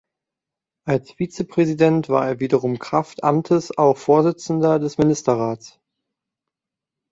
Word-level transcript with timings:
Als 0.87 1.11
Vizepräsident 1.11 2.09
war 2.09 2.25
er 2.27 2.39
wiederum 2.39 2.79
kraft 2.79 3.23
Amtes 3.23 3.77
auch 3.77 3.99
Vorsitzender 3.99 4.79
des 4.79 4.97
Ministerrates. 4.97 5.77